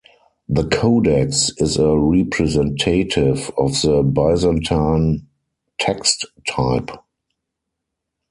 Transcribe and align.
The 0.49 0.63
codex 0.67 1.51
is 1.59 1.77
a 1.77 1.95
representative 1.95 3.51
of 3.55 3.79
the 3.83 4.01
Byzantine 4.01 5.27
text-type. 5.79 6.89